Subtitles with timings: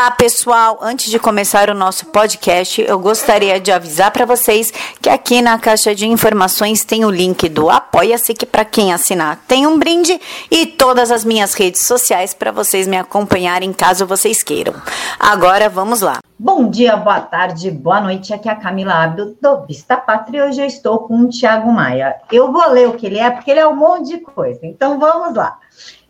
[0.00, 0.78] Olá, pessoal!
[0.80, 5.58] Antes de começar o nosso podcast, eu gostaria de avisar para vocês que aqui na
[5.58, 10.18] caixa de informações tem o link do Apoia-se, que para quem assinar tem um brinde,
[10.50, 14.72] e todas as minhas redes sociais para vocês me acompanharem caso vocês queiram.
[15.18, 16.20] Agora vamos lá.
[16.38, 18.32] Bom dia, boa tarde, boa noite.
[18.32, 20.46] Aqui é a Camila Abdo do Vista Pátria.
[20.46, 22.16] Hoje eu estou com o Tiago Maia.
[22.32, 24.60] Eu vou ler o que ele é, porque ele é um monte de coisa.
[24.62, 25.58] Então vamos lá.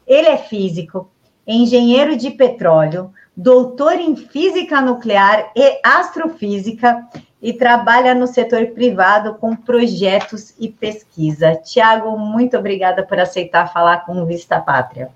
[0.07, 1.11] Ele é físico,
[1.51, 7.07] engenheiro de petróleo doutor em física nuclear e astrofísica
[7.43, 11.55] e trabalha no setor privado com projetos e pesquisa.
[11.55, 15.09] Tiago, muito obrigada por aceitar falar com o Vista Pátria.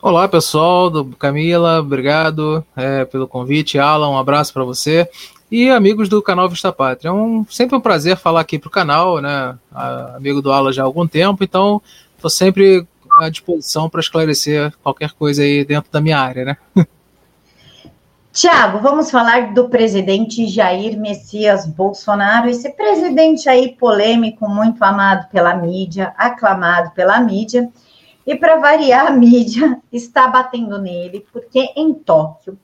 [0.00, 3.78] Olá, pessoal, do Camila, obrigado é, pelo convite.
[3.78, 5.08] Alan, um abraço para você.
[5.50, 7.08] E amigos do canal Vista Pátria.
[7.08, 9.58] É um, sempre um prazer falar aqui para o canal, né?
[10.14, 11.82] Amigo do Alan já há algum tempo, então
[12.14, 12.86] estou sempre
[13.20, 16.56] à disposição para esclarecer qualquer coisa aí dentro da minha área, né?
[18.32, 25.54] Tiago, vamos falar do presidente Jair Messias Bolsonaro, esse presidente aí polêmico, muito amado pela
[25.56, 27.68] mídia, aclamado pela mídia,
[28.24, 32.56] e para variar, a mídia está batendo nele, porque em Tóquio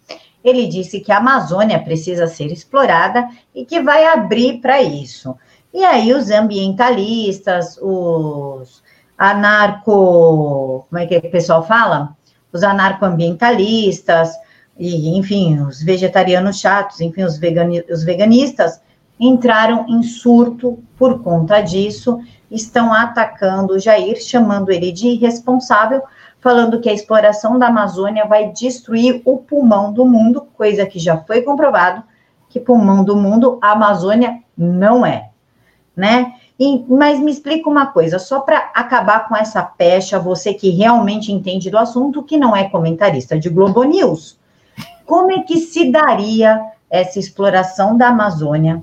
[0.45, 5.37] ele disse que a Amazônia precisa ser explorada e que vai abrir para isso.
[5.75, 8.83] E aí os ambientalistas, os
[9.17, 12.17] anarco, como é que o pessoal fala?
[12.53, 14.35] Os anarcoambientalistas,
[14.79, 18.81] e, enfim, os vegetarianos chatos, enfim, os, vegani os veganistas
[19.19, 26.03] entraram em surto por conta disso, estão atacando o Jair, chamando ele de irresponsável,
[26.39, 31.17] falando que a exploração da Amazônia vai destruir o pulmão do mundo, coisa que já
[31.19, 32.03] foi comprovado
[32.49, 35.31] que pulmão do mundo a Amazônia não é,
[35.95, 36.35] né?
[36.59, 41.31] E, mas me explica uma coisa, só para acabar com essa pecha, você que realmente
[41.31, 44.39] entende do assunto, que não é comentarista de Globo News.
[45.05, 48.83] Como é que se daria essa exploração da Amazônia?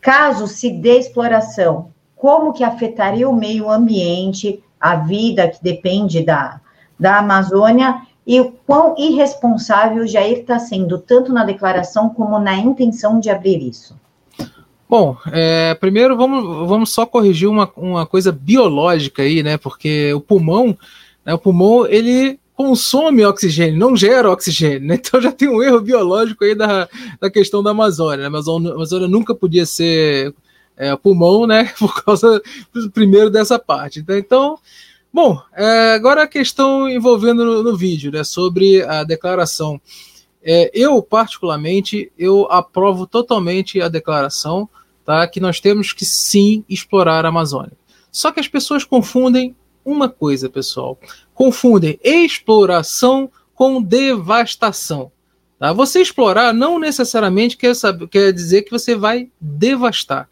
[0.00, 6.60] Caso se dê exploração, como que afetaria o meio ambiente, a vida que depende da,
[6.98, 13.18] da Amazônia e o quão irresponsável Jair está sendo, tanto na declaração como na intenção
[13.18, 13.98] de abrir isso?
[14.96, 19.58] Bom, é, primeiro vamos, vamos só corrigir uma, uma coisa biológica aí, né?
[19.58, 20.78] Porque o pulmão,
[21.26, 24.94] né, o pulmão ele consome oxigênio, não gera oxigênio, né?
[25.04, 26.88] Então já tem um erro biológico aí da,
[27.20, 28.18] da questão da Amazônia.
[28.18, 28.24] Né?
[28.26, 30.32] A Amazônia, a Amazônia nunca podia ser
[30.76, 31.72] é, pulmão, né?
[31.76, 32.40] Por causa,
[32.92, 33.98] primeiro, dessa parte.
[34.06, 34.20] Né?
[34.20, 34.56] Então,
[35.12, 38.22] bom, é, agora a questão envolvendo no, no, vídeo, né?
[38.22, 39.80] Sobre a declaração.
[40.40, 44.68] É, eu, particularmente, eu aprovo totalmente a declaração,
[45.04, 45.26] tá?
[45.26, 47.72] Que nós temos que sim explorar a Amazônia.
[48.10, 49.54] Só que as pessoas confundem
[49.84, 50.98] uma coisa, pessoal
[51.34, 55.10] confundem exploração com devastação.
[55.58, 55.72] Tá?
[55.72, 60.28] Você explorar não necessariamente quer, saber, quer dizer que você vai devastar.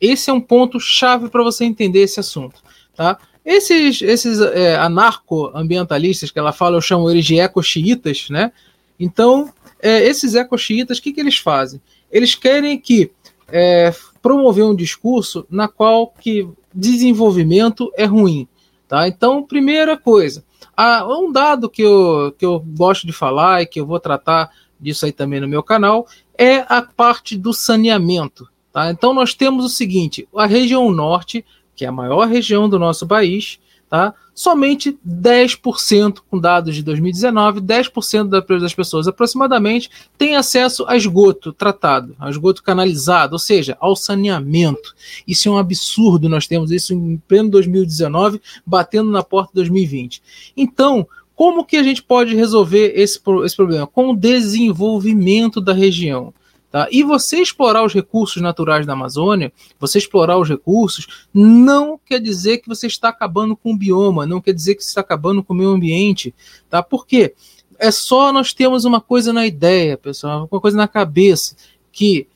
[0.00, 2.62] Esse é um ponto chave para você entender esse assunto.
[2.94, 3.18] Tá?
[3.44, 8.52] Esses, esses é, anarco-ambientalistas que ela fala, eu chamo eles de eco-xiitas, né?
[8.98, 11.80] Então, é, esses eco-xiitas, o que, que eles fazem?
[12.10, 13.10] Eles querem que
[13.48, 18.48] é, promover um discurso na qual que desenvolvimento é ruim.
[18.88, 19.08] Tá?
[19.08, 20.44] Então, primeira coisa,
[20.76, 24.50] ah, um dado que eu, que eu gosto de falar e que eu vou tratar
[24.78, 26.06] disso aí também no meu canal
[26.38, 28.48] é a parte do saneamento.
[28.72, 28.90] Tá?
[28.90, 31.44] Então, nós temos o seguinte: a região norte,
[31.74, 33.58] que é a maior região do nosso país,
[33.92, 34.14] tá?
[34.34, 38.26] somente 10%, com dados de 2019, 10%
[38.58, 44.94] das pessoas aproximadamente têm acesso a esgoto tratado, a esgoto canalizado, ou seja, ao saneamento.
[45.28, 50.22] Isso é um absurdo, nós temos isso em pleno 2019, batendo na porta de 2020.
[50.56, 53.86] Então, como que a gente pode resolver esse, esse problema?
[53.86, 56.32] Com o desenvolvimento da região.
[56.72, 56.88] Tá?
[56.90, 62.58] E você explorar os recursos naturais da Amazônia, você explorar os recursos, não quer dizer
[62.58, 65.52] que você está acabando com o bioma, não quer dizer que você está acabando com
[65.52, 66.34] o meio ambiente.
[66.70, 66.82] Tá?
[66.82, 67.34] Por quê?
[67.78, 71.54] É só nós temos uma coisa na ideia, pessoal, uma coisa na cabeça,
[71.92, 72.26] que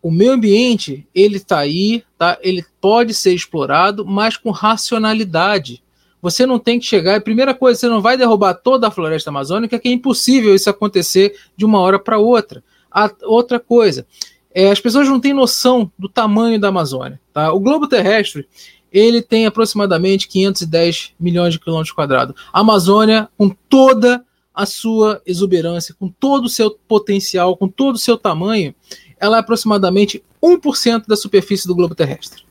[0.00, 2.38] o meio ambiente, ele está aí, tá?
[2.42, 5.82] ele pode ser explorado, mas com racionalidade.
[6.22, 7.20] Você não tem que chegar.
[7.22, 11.34] Primeira coisa, você não vai derrubar toda a floresta amazônica, que é impossível isso acontecer
[11.56, 12.62] de uma hora para outra.
[12.94, 14.06] A outra coisa,
[14.54, 17.20] é, as pessoas não têm noção do tamanho da Amazônia.
[17.32, 17.52] Tá?
[17.52, 18.46] O globo terrestre
[18.92, 22.40] ele tem aproximadamente 510 milhões de quilômetros quadrados.
[22.52, 24.24] A Amazônia, com toda
[24.54, 28.72] a sua exuberância, com todo o seu potencial, com todo o seu tamanho,
[29.18, 32.44] ela é aproximadamente 1% da superfície do globo terrestre.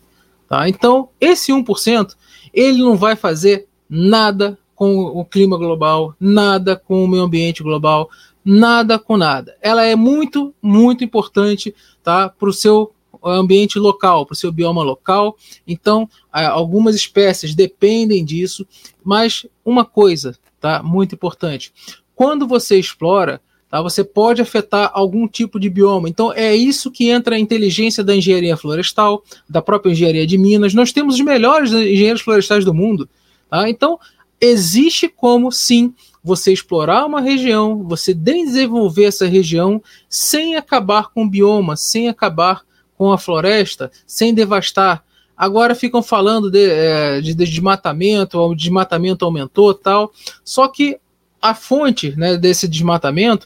[0.49, 0.67] Tá?
[0.67, 2.13] Então, esse 1%,
[2.53, 8.09] ele não vai fazer nada com o clima global, nada com o meio ambiente global,
[8.43, 9.55] nada com nada.
[9.61, 11.73] Ela é muito, muito importante
[12.03, 12.93] tá, para o seu
[13.23, 15.37] ambiente local, para o seu bioma local.
[15.67, 18.67] Então, algumas espécies dependem disso,
[19.03, 21.73] mas uma coisa tá, muito importante:
[22.15, 26.09] quando você explora, tá, você pode afetar algum tipo de bioma.
[26.09, 30.73] Então, é isso que entra a inteligência da engenharia florestal, da própria engenharia de Minas.
[30.73, 33.09] Nós temos os melhores engenheiros florestais do mundo.
[33.49, 33.69] Tá?
[33.69, 33.99] Então,
[34.41, 35.93] existe como sim
[36.23, 42.61] você explorar uma região, você desenvolver essa região sem acabar com o bioma, sem acabar
[42.97, 45.03] com a floresta, sem devastar.
[45.35, 50.13] Agora ficam falando de, é, de, de desmatamento, o desmatamento aumentou tal.
[50.45, 50.97] Só que
[51.41, 53.45] a fonte né, desse desmatamento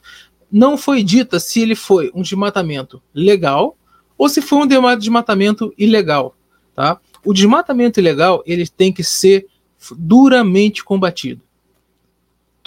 [0.52, 3.76] não foi dita se ele foi um desmatamento legal
[4.16, 6.36] ou se foi um desmatamento ilegal.
[6.76, 7.00] Tá?
[7.26, 9.48] O desmatamento ilegal ele tem que ser
[9.98, 11.47] duramente combatido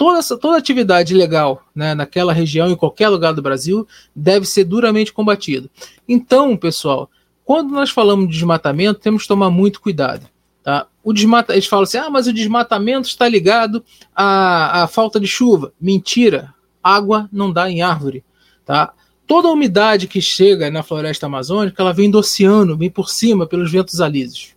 [0.01, 5.13] toda, toda atividade ilegal né, naquela região, em qualquer lugar do Brasil, deve ser duramente
[5.13, 5.69] combatido.
[6.09, 7.07] Então, pessoal,
[7.45, 10.27] quando nós falamos de desmatamento, temos que tomar muito cuidado.
[10.63, 10.87] Tá?
[11.03, 13.83] O desmata, eles falam assim: ah, mas o desmatamento está ligado
[14.15, 15.71] à, à falta de chuva.
[15.79, 16.51] Mentira,
[16.81, 18.23] água não dá em árvore.
[18.65, 18.93] Tá?
[19.27, 23.45] Toda a umidade que chega na floresta amazônica, ela vem do oceano, vem por cima
[23.45, 24.55] pelos ventos alísios.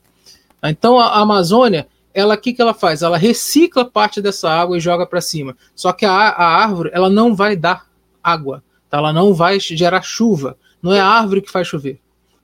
[0.62, 3.02] Então a Amazônia ela que, que ela faz?
[3.02, 5.56] Ela recicla parte dessa água e joga para cima.
[5.74, 7.86] Só que a, a, árvore ela não vai dar
[8.22, 8.98] água, tá?
[8.98, 10.56] ela não vai gerar chuva.
[10.80, 11.98] Não é a árvore que faz chover,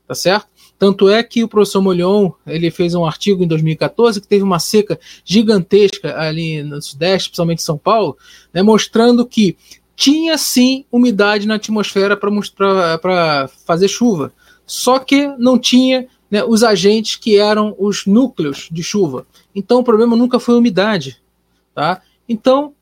[0.08, 0.48] tá certo?
[0.76, 4.58] Tanto é que o professor Molion ele fez um artigo em 2014 que teve uma
[4.58, 8.16] seca gigantesca ali no Sudeste, principalmente em São Paulo,
[8.52, 9.58] né, mostrando que
[9.94, 14.32] tinha sim umidade na atmosfera para fazer chuva,
[14.64, 19.26] só que não tinha né, os agentes que eram os núcleos de chuva.
[19.54, 21.20] Então o problema nunca foi umidade.
[21.74, 22.02] Tá?
[22.28, 22.74] Então,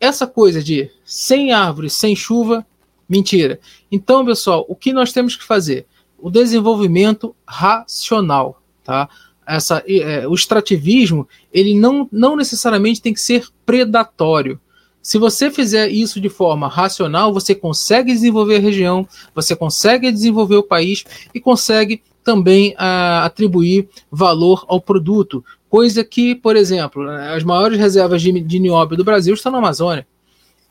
[0.00, 2.66] essa coisa de sem árvore, sem chuva,
[3.08, 3.60] mentira.
[3.90, 5.86] Então, pessoal, o que nós temos que fazer?
[6.18, 8.62] O desenvolvimento racional.
[8.82, 9.08] Tá?
[9.46, 14.58] Essa, é, o extrativismo ele não, não necessariamente tem que ser predatório.
[15.02, 20.56] Se você fizer isso de forma racional, você consegue desenvolver a região, você consegue desenvolver
[20.56, 21.04] o país
[21.34, 25.44] e consegue também a, atribuir valor ao produto.
[25.68, 30.06] Coisa que, por exemplo, as maiores reservas de, de nióbio do Brasil estão na Amazônia.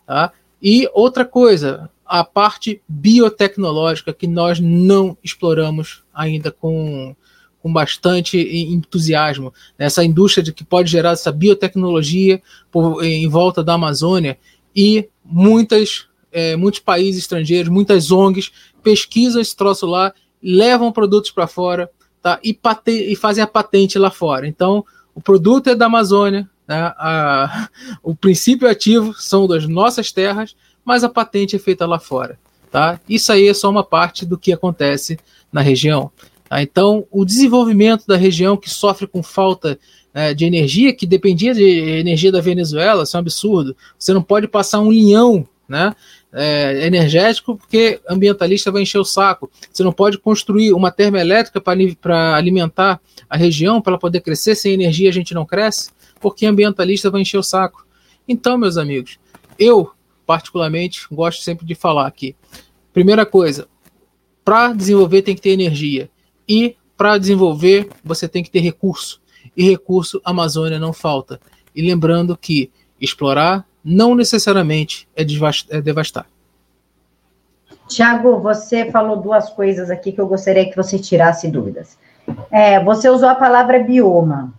[0.05, 0.31] Tá?
[0.61, 7.15] E outra coisa, a parte biotecnológica que nós não exploramos ainda com,
[7.61, 9.53] com bastante entusiasmo.
[9.77, 12.41] Essa indústria que pode gerar essa biotecnologia
[12.71, 14.37] por, em volta da Amazônia
[14.75, 18.51] e muitas, é, muitos países estrangeiros, muitas ONGs
[18.83, 20.13] pesquisam esse troço lá
[20.43, 21.89] levam produtos para fora
[22.21, 22.39] tá?
[22.43, 22.57] e,
[22.87, 24.47] e fazem a patente lá fora.
[24.47, 24.85] Então,
[25.15, 26.93] o produto é da Amazônia, né?
[26.97, 27.69] a,
[28.03, 32.37] o princípio ativo são das nossas terras, mas a patente é feita lá fora.
[32.71, 32.99] Tá?
[33.07, 35.19] Isso aí é só uma parte do que acontece
[35.51, 36.11] na região.
[36.49, 36.61] Tá?
[36.61, 39.79] Então, o desenvolvimento da região que sofre com falta
[40.13, 43.75] né, de energia, que dependia de energia da Venezuela, isso é um absurdo.
[43.97, 45.95] Você não pode passar um linhão né,
[46.31, 49.49] é, energético, porque ambientalista vai encher o saco.
[49.71, 54.53] Você não pode construir uma termoelétrica para alimentar a região, para ela poder crescer.
[54.53, 55.89] Sem energia a gente não cresce,
[56.21, 57.87] porque ambientalista vai encher o saco.
[58.27, 59.17] Então, meus amigos,
[59.57, 59.89] eu,
[60.27, 62.35] particularmente, gosto sempre de falar aqui.
[62.93, 63.67] Primeira coisa,
[64.45, 66.07] para desenvolver tem que ter energia.
[66.47, 69.19] E para desenvolver, você tem que ter recurso.
[69.57, 71.41] E recurso, a Amazônia não falta.
[71.75, 72.69] E lembrando que
[73.01, 75.23] explorar não necessariamente é,
[75.69, 76.25] é devastar.
[77.87, 81.97] Tiago, você falou duas coisas aqui que eu gostaria que você tirasse dúvidas.
[82.49, 84.53] É, você usou a palavra bioma.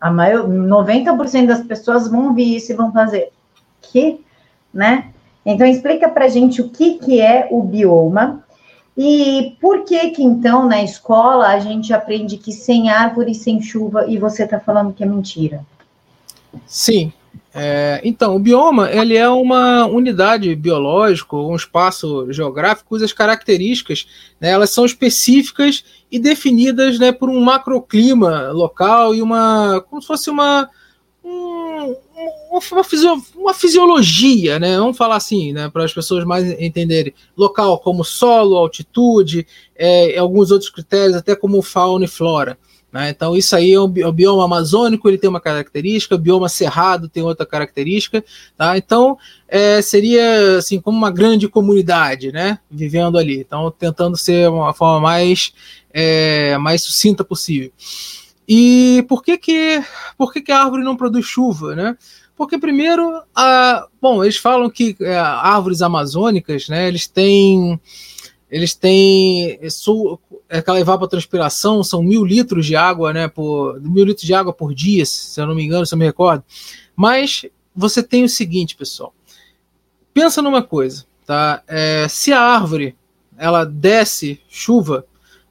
[0.00, 3.32] A maior, 90% das pessoas vão ouvir isso e vão fazer
[3.82, 4.20] que,
[4.72, 5.10] né?
[5.44, 8.44] Então explica para gente o que, que é o bioma
[8.96, 14.06] e por que que então na escola a gente aprende que sem árvore, sem chuva
[14.08, 15.64] e você está falando que é mentira?
[16.66, 17.12] Sim,
[17.58, 24.06] é, então, o bioma ele é uma unidade biológica, um espaço geográfico cujas características
[24.38, 25.82] né, elas são específicas
[26.12, 30.68] e definidas né, por um macroclima local e uma como se fosse uma
[31.24, 31.96] um,
[32.50, 32.82] uma,
[33.34, 34.78] uma, fisiologia, né?
[34.78, 35.68] Vamos falar assim, né?
[35.68, 37.12] Para as pessoas mais entenderem.
[37.36, 42.56] Local como solo, altitude, é, alguns outros critérios, até como fauna e flora.
[42.92, 43.10] Né?
[43.10, 47.22] Então, isso aí é o, bioma amazônico, ele tem uma característica, o bioma cerrado tem
[47.22, 48.24] outra característica.
[48.56, 48.76] Tá?
[48.78, 52.58] Então, é, seria assim como uma grande comunidade né?
[52.70, 53.40] vivendo ali.
[53.40, 55.52] Então, tentando ser uma forma mais,
[55.92, 57.70] é, mais sucinta possível.
[58.48, 59.82] E por que, que,
[60.16, 61.74] por que, que a árvore não produz chuva?
[61.74, 61.96] Né?
[62.36, 67.80] Porque primeiro, a, bom, eles falam que é, árvores amazônicas, né, eles têm
[68.50, 74.34] eles têm su, aquela evapotranspiração, são mil litros de água, né, por mil litros de
[74.34, 76.44] água por dia, se eu não me engano, se eu me recordo.
[76.94, 79.12] Mas você tem o seguinte, pessoal,
[80.14, 81.62] pensa numa coisa, tá?
[81.66, 82.96] É, se a árvore
[83.36, 85.04] ela desce chuva,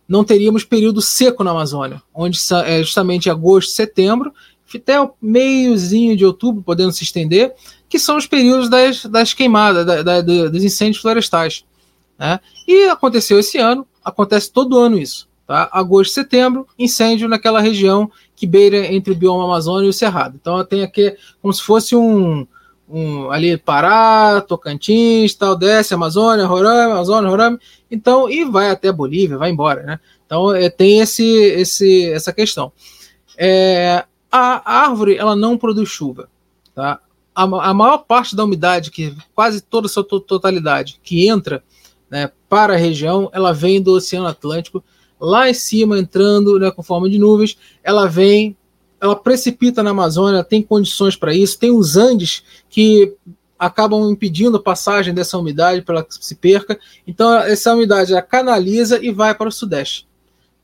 [0.08, 4.34] não teríamos período seco na Amazônia, onde é justamente agosto, setembro,
[4.74, 7.54] até o meiozinho de outubro, podendo se estender,
[7.88, 11.64] que são os períodos das, das queimadas, da, da, dos incêndios florestais.
[12.18, 12.40] Né?
[12.68, 15.28] E aconteceu esse ano, acontece todo ano isso.
[15.48, 15.70] Tá?
[15.72, 20.38] Agosto, setembro, incêndio naquela região que beira entre o bioma Amazônia e o Cerrado.
[20.42, 22.48] Então tem aqui como se fosse um,
[22.90, 29.38] um ali Pará, Tocantins, tal, desce Amazônia, Roraima, Amazônia, Roraima, então e vai até Bolívia,
[29.38, 30.00] vai embora, né?
[30.26, 32.72] Então é, tem esse, esse, essa questão.
[33.38, 36.28] É, a árvore ela não produz chuva,
[36.74, 37.00] tá?
[37.34, 41.62] A, maior parte da umidade, que quase toda a sua totalidade, que entra
[42.10, 44.84] né, para a região, ela vem do Oceano Atlântico,
[45.20, 48.56] lá em cima, entrando né, com forma de nuvens, ela vem,
[49.00, 53.14] ela precipita na Amazônia, tem condições para isso, tem os Andes que
[53.58, 56.78] acabam impedindo a passagem dessa umidade para que se perca.
[57.08, 60.08] Então, essa umidade canaliza e vai para o sudeste.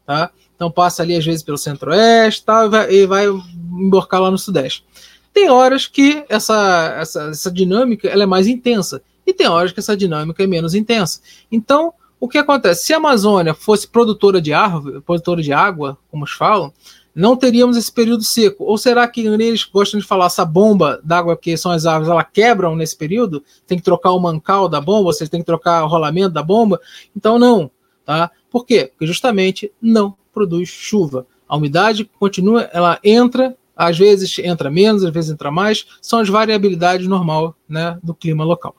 [0.06, 0.30] Tá?
[0.56, 4.86] Então, passa ali às vezes pelo centro-oeste vai, e vai emborcar lá no sudeste.
[5.34, 9.80] Tem horas que essa, essa, essa dinâmica ela é mais intensa e tem horas que
[9.80, 11.22] essa dinâmica é menos intensa.
[11.52, 12.86] Então, o que acontece?
[12.86, 16.72] Se a Amazônia fosse produtora de árvore, produtora de água, como os falam,
[17.16, 18.64] não teríamos esse período seco.
[18.64, 22.24] Ou será que eles gostam de falar essa bomba d'água que são as árvores, ela
[22.24, 23.44] quebram nesse período?
[23.66, 26.80] Tem que trocar o mancal da bomba, vocês têm que trocar o rolamento da bomba?
[27.16, 27.72] Então não,
[28.06, 28.30] tá?
[28.50, 28.92] Por quê?
[28.92, 31.26] Porque justamente não produz chuva.
[31.48, 36.30] A umidade continua, ela entra, às vezes entra menos, às vezes entra mais, são as
[36.30, 38.76] variabilidades normal, né, do clima local.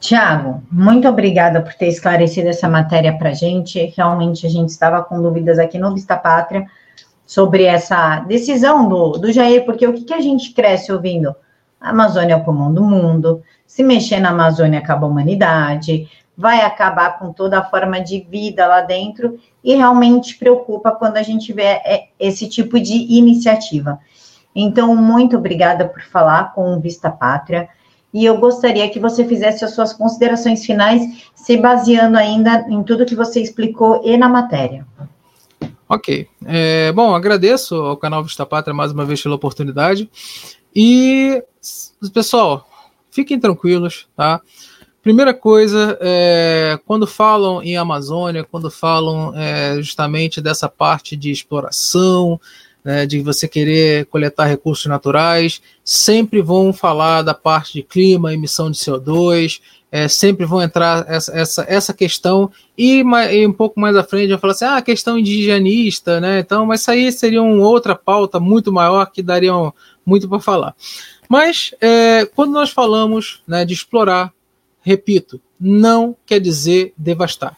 [0.00, 3.92] Tiago, muito obrigada por ter esclarecido essa matéria para a gente.
[3.96, 6.66] Realmente a gente estava com dúvidas aqui no Vista Pátria
[7.24, 11.34] sobre essa decisão do, do Jair, porque o que, que a gente cresce ouvindo?
[11.80, 16.60] A Amazônia é o pulmão do mundo, se mexer na Amazônia acaba a humanidade, vai
[16.60, 21.52] acabar com toda a forma de vida lá dentro, e realmente preocupa quando a gente
[21.52, 23.98] vê é, esse tipo de iniciativa.
[24.54, 27.68] Então, muito obrigada por falar com o Vista Pátria
[28.16, 31.02] e eu gostaria que você fizesse as suas considerações finais,
[31.34, 34.86] se baseando ainda em tudo que você explicou e na matéria.
[35.86, 36.26] Ok.
[36.46, 40.08] É, bom, agradeço ao canal Vista Pátria mais uma vez pela oportunidade.
[40.74, 41.44] E,
[42.14, 42.66] pessoal,
[43.10, 44.40] fiquem tranquilos, tá?
[45.02, 52.40] Primeira coisa, é, quando falam em Amazônia, quando falam é, justamente dessa parte de exploração,
[52.86, 58.70] né, de você querer coletar recursos naturais, sempre vão falar da parte de clima, emissão
[58.70, 63.02] de CO2, é, sempre vão entrar essa, essa, essa questão, e,
[63.32, 66.38] e, um pouco mais à frente vai falar assim, ah, questão indigenista, né?
[66.38, 69.50] Então, mas isso aí seria uma outra pauta muito maior que daria
[70.04, 70.72] muito para falar.
[71.28, 74.32] Mas é, quando nós falamos né, de explorar,
[74.80, 77.56] repito, não quer dizer devastar.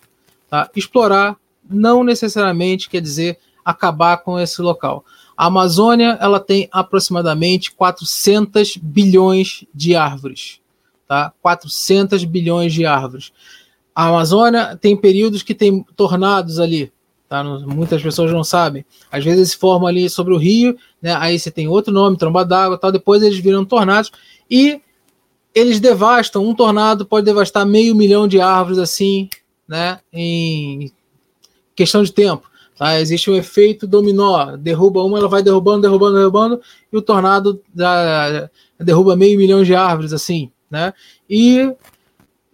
[0.49, 0.71] Tá?
[0.75, 1.37] Explorar
[1.69, 5.05] não necessariamente quer dizer acabar com esse local.
[5.39, 10.61] A Amazônia ela tem aproximadamente 400 bilhões de árvores,
[11.07, 11.33] tá?
[11.41, 13.31] 400 bilhões de árvores.
[13.95, 16.93] A Amazônia tem períodos que tem tornados ali,
[17.29, 17.45] tá?
[17.45, 18.85] Muitas pessoas não sabem.
[19.13, 21.15] Às vezes se formam ali sobre o rio, né?
[21.15, 22.91] Aí você tem outro nome, tromba d'água, tal.
[22.91, 24.11] Depois eles viram tornados
[24.51, 24.81] e
[25.55, 26.45] eles devastam.
[26.45, 29.29] Um tornado pode devastar meio milhão de árvores assim,
[29.69, 30.01] né?
[30.13, 30.91] Em
[31.77, 32.48] questão de tempo.
[32.79, 33.01] Tá?
[33.01, 34.57] Existe um efeito dominó.
[34.57, 36.61] Derruba uma, ela vai derrubando, derrubando, derrubando,
[36.93, 40.51] e o tornado da, derruba meio milhão de árvores, assim.
[40.71, 40.93] Né?
[41.29, 41.75] E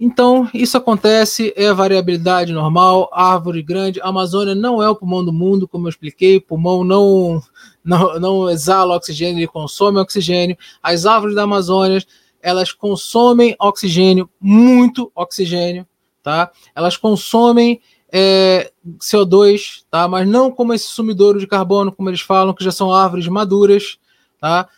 [0.00, 4.00] então isso acontece, é variabilidade normal, árvore grande.
[4.00, 7.40] A Amazônia não é o pulmão do mundo, como eu expliquei, o pulmão não,
[7.84, 10.56] não, não exala oxigênio, ele consome oxigênio.
[10.82, 12.04] As árvores da Amazônia
[12.42, 15.86] elas consomem oxigênio, muito oxigênio,
[16.22, 16.50] tá?
[16.74, 17.80] Elas consomem
[18.16, 20.06] é, CO2, tá?
[20.06, 23.98] mas não como esse sumidouro de carbono, como eles falam, que já são árvores maduras.
[24.40, 24.68] Tá?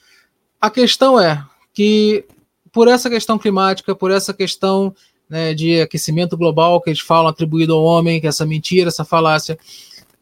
[0.59, 2.25] A questão é que,
[2.73, 4.95] por essa questão climática, por essa questão
[5.29, 9.05] né, de aquecimento global que eles falam atribuído ao homem, que é essa mentira, essa
[9.05, 9.59] falácia,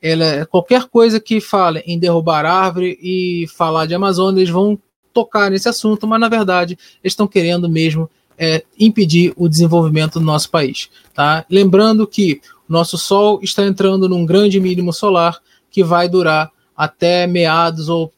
[0.03, 4.77] ela, qualquer coisa que fale em derrubar árvore e falar de Amazônia, eles vão
[5.13, 10.25] tocar nesse assunto, mas na verdade eles estão querendo mesmo é, impedir o desenvolvimento do
[10.25, 10.91] nosso país.
[11.15, 11.47] Tá?
[11.49, 15.39] Lembrando que nosso Sol está entrando num grande mínimo solar
[15.71, 18.13] que vai durar até meados ou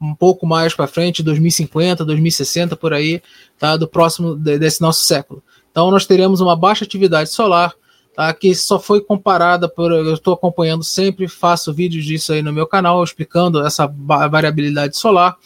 [0.00, 3.20] um pouco mais para frente, 2050, 2060 por aí,
[3.58, 3.76] tá?
[3.76, 5.42] Do próximo desse nosso século.
[5.70, 7.74] Então nós teremos uma baixa atividade solar,
[8.14, 8.32] tá?
[8.32, 12.66] Que só foi comparada por eu estou acompanhando sempre, faço vídeos disso aí no meu
[12.66, 15.36] canal explicando essa variabilidade solar,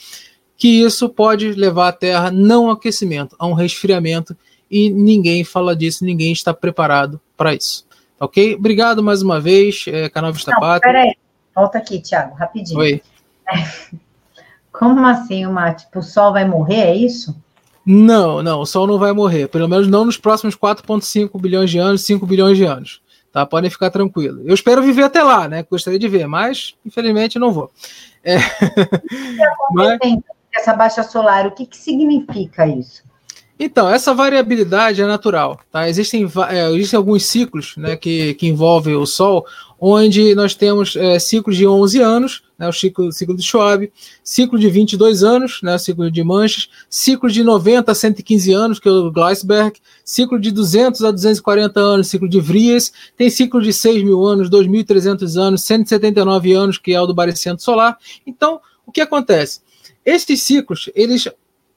[0.57, 4.37] que isso pode levar a Terra não aquecimento, a um resfriamento
[4.71, 7.85] e ninguém fala disso, ninguém está preparado para isso.
[8.19, 8.55] Ok?
[8.55, 10.93] Obrigado mais uma vez, é, canal Vista Não, Pátria.
[10.93, 11.17] Peraí,
[11.55, 12.79] volta aqui, Thiago, rapidinho.
[12.79, 13.03] Oi.
[14.73, 17.35] Como assim, uma, tipo, o Sol vai morrer, é isso?
[17.87, 19.49] Não, não, o Sol não vai morrer.
[19.49, 23.01] Pelo menos não nos próximos 4,5 bilhões de anos, 5 bilhões de anos.
[23.31, 23.45] Tá?
[23.45, 24.45] Podem ficar tranquilos.
[24.47, 25.65] Eu espero viver até lá, né?
[25.69, 27.71] Gostaria de ver, mas infelizmente não vou.
[28.23, 28.37] É...
[29.73, 29.99] mas...
[30.55, 33.03] Essa baixa solar, o que, que significa isso?
[33.59, 35.61] Então, essa variabilidade é natural.
[35.71, 35.89] Tá?
[35.89, 39.47] Existem, é, existem alguns ciclos né, que, que envolvem o Sol,
[39.81, 43.93] onde nós temos é, ciclos de 11 anos, né, o ciclo, ciclo de Schwab,
[44.25, 48.81] ciclo de 22 anos, né, o ciclo de Manchas, ciclo de 90 a 115 anos,
[48.81, 53.63] que é o Gleisberg, ciclo de 200 a 240 anos, ciclo de Vries, tem ciclo
[53.63, 57.97] de 6 mil anos, 2.300 anos, 179 anos, que é o do Baricentro Solar.
[58.27, 59.61] Então, o que acontece?
[60.05, 61.29] Estes ciclos, eles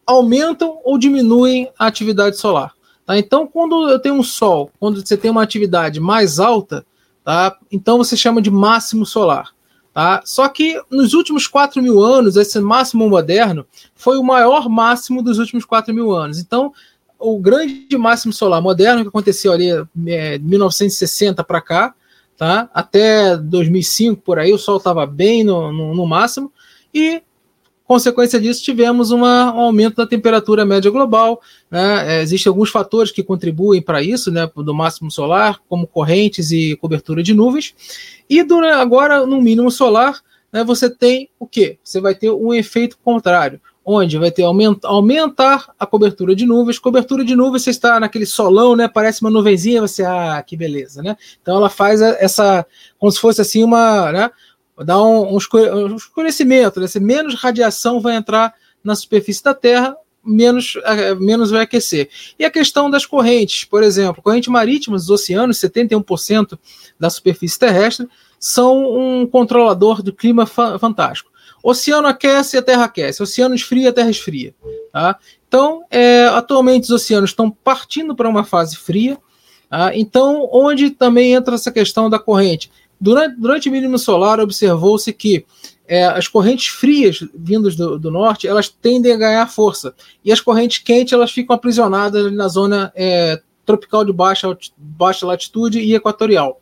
[0.07, 2.73] aumentam ou diminuem a atividade solar.
[3.05, 3.17] Tá?
[3.17, 6.85] Então, quando eu tenho um sol, quando você tem uma atividade mais alta,
[7.23, 7.55] tá?
[7.69, 9.51] então você chama de máximo solar.
[9.93, 10.21] Tá?
[10.25, 15.39] Só que nos últimos 4 mil anos, esse máximo moderno foi o maior máximo dos
[15.39, 16.39] últimos 4 mil anos.
[16.39, 16.71] Então,
[17.19, 19.69] o grande máximo solar moderno que aconteceu ali
[20.07, 21.95] é, 1960 para cá,
[22.37, 22.69] tá?
[22.73, 26.51] até 2005 por aí, o Sol estava bem no, no, no máximo,
[26.93, 27.21] e
[27.87, 31.41] Consequência disso, tivemos uma, um aumento da temperatura média global.
[31.71, 32.17] Né?
[32.17, 36.75] É, existem alguns fatores que contribuem para isso, né, do máximo solar, como correntes e
[36.75, 37.73] cobertura de nuvens.
[38.29, 40.19] E durante, agora, no mínimo solar,
[40.51, 41.77] né, você tem o quê?
[41.81, 46.77] Você vai ter um efeito contrário, onde vai ter aumenta, aumentar a cobertura de nuvens.
[46.77, 48.89] Cobertura de nuvens, você está naquele solão, né?
[48.89, 51.15] Parece uma nuvenzinha, você, ah, que beleza, né?
[51.41, 52.65] Então ela faz essa,
[52.99, 54.29] como se fosse assim uma, né?
[54.83, 56.87] Dar um, um escurecimento, né?
[56.99, 62.09] menos radiação vai entrar na superfície da Terra, menos, é, menos vai aquecer.
[62.37, 66.59] E a questão das correntes, por exemplo, corrente marítima dos oceanos, 71%
[66.99, 68.07] da superfície terrestre,
[68.39, 71.31] são um controlador do clima fa fantástico.
[71.63, 74.53] Oceano aquece e a Terra aquece, oceano esfria a Terra esfria.
[74.91, 75.17] Tá?
[75.47, 79.17] Então, é, atualmente os oceanos estão partindo para uma fase fria,
[79.69, 79.95] tá?
[79.95, 82.69] então, onde também entra essa questão da corrente?
[82.99, 85.45] Durante, durante o mínimo solar, observou-se que
[85.87, 90.41] é, as correntes frias vindas do, do, norte elas tendem a ganhar força e as
[90.41, 96.59] correntes quentes elas ficam aprisionadas na zona é, tropical de baixa, baixa latitude e equatorial.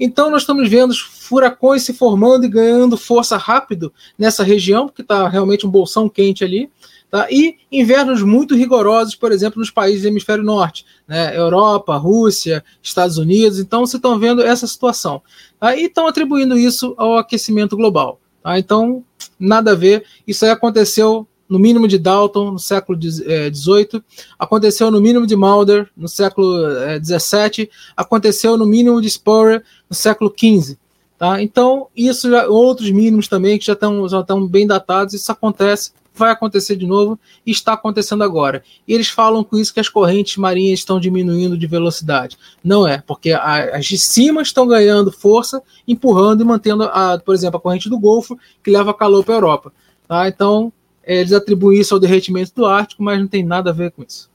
[0.00, 5.28] Então nós estamos vendo furacões se formando e ganhando força rápido nessa região, porque está
[5.28, 6.70] realmente um bolsão quente ali.
[7.12, 7.28] Tá?
[7.30, 11.36] E invernos muito rigorosos, por exemplo, nos países do hemisfério norte, né?
[11.36, 13.58] Europa, Rússia, Estados Unidos.
[13.58, 15.20] Então, vocês estão vendo essa situação.
[15.60, 15.76] Tá?
[15.76, 18.18] E estão atribuindo isso ao aquecimento global.
[18.42, 18.58] Tá?
[18.58, 19.04] Então,
[19.38, 20.06] nada a ver.
[20.26, 24.00] Isso aí aconteceu no mínimo de Dalton no século XVIII, é,
[24.38, 26.64] aconteceu no mínimo de Mulder no século
[27.04, 30.78] XVII, é, aconteceu no mínimo de Sporer no século XV.
[31.18, 31.42] Tá?
[31.42, 36.30] Então, isso já, outros mínimos também que já estão já bem datados, isso acontece vai
[36.30, 38.62] acontecer de novo e está acontecendo agora.
[38.86, 42.36] E eles falam com isso que as correntes marinhas estão diminuindo de velocidade.
[42.62, 47.58] Não é, porque as de cima estão ganhando força, empurrando e mantendo, a, por exemplo,
[47.58, 49.72] a corrente do Golfo, que leva calor para a Europa.
[50.06, 50.28] Tá?
[50.28, 50.72] Então,
[51.04, 54.31] eles atribuem isso ao derretimento do Ártico, mas não tem nada a ver com isso.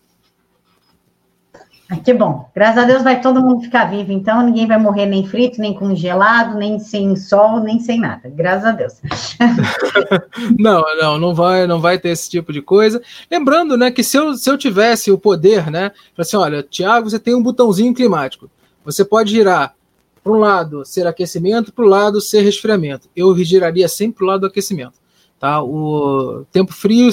[2.03, 2.49] Que bom.
[2.53, 5.73] Graças a Deus vai todo mundo ficar vivo, então ninguém vai morrer nem frito, nem
[5.73, 8.29] congelado, nem sem sol, nem sem nada.
[8.29, 8.93] Graças a Deus.
[10.59, 13.01] não, não, não vai, não vai ter esse tipo de coisa.
[13.31, 17.19] Lembrando, né, que se eu, se eu tivesse o poder, né, assim, olha, Tiago, você
[17.19, 18.49] tem um botãozinho climático.
[18.83, 19.73] Você pode girar
[20.21, 23.07] para um lado ser aquecimento, para o lado ser resfriamento.
[23.15, 24.99] Eu giraria sempre para o lado do aquecimento.
[25.39, 25.61] Tá?
[25.61, 27.09] O tempo frio,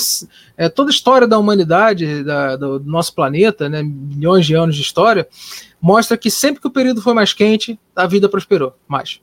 [0.57, 4.83] é, toda a história da humanidade, da, do, nosso planeta, né, milhões de anos de
[4.83, 5.29] história,
[5.81, 9.21] mostra que sempre que o período foi mais quente, a vida prosperou mais.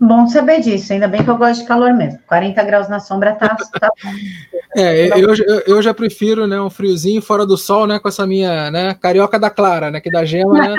[0.00, 2.18] Bom saber disso, ainda bem que eu gosto de calor mesmo.
[2.26, 4.10] 40 graus na sombra tá, tá bom.
[4.76, 5.32] É, eu,
[5.68, 8.00] eu, já prefiro né, um friozinho fora do sol, né?
[8.00, 10.00] Com essa minha né, carioca da Clara, né?
[10.00, 10.74] Que dá gema, né?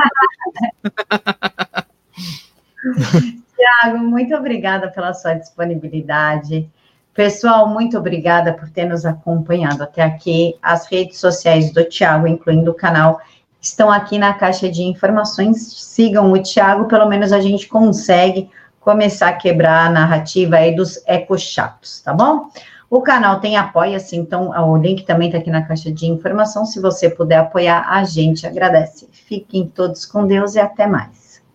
[3.65, 6.69] Tiago, muito obrigada pela sua disponibilidade.
[7.15, 10.55] Pessoal, muito obrigada por ter nos acompanhado até aqui.
[10.61, 13.19] As redes sociais do Tiago, incluindo o canal,
[13.59, 15.57] estão aqui na caixa de informações.
[15.57, 21.01] Sigam o Tiago, pelo menos a gente consegue começar a quebrar a narrativa aí dos
[21.07, 22.49] ecochatos, tá bom?
[22.87, 26.67] O canal tem apoia-se, então o link também está aqui na caixa de informação.
[26.67, 29.09] Se você puder apoiar, a gente agradece.
[29.11, 31.24] Fiquem todos com Deus e até mais.